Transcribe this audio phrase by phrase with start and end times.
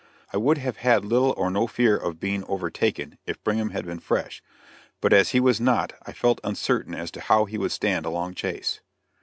[0.33, 3.99] I would have had little or no fear of being overtaken if Brigham had been
[3.99, 4.41] fresh;
[4.99, 8.09] but as he was not, I felt uncertain as to how he would stand a
[8.09, 8.79] long chase.